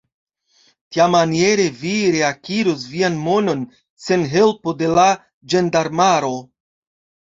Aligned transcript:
Tiamaniere, 0.95 1.67
vi 1.83 1.91
reakiros 2.17 2.87
vian 2.95 3.21
monon, 3.29 3.63
sen 4.09 4.29
helpo 4.35 4.77
de 4.85 4.93
la 5.01 5.09
ĝendarmaro. 5.53 6.39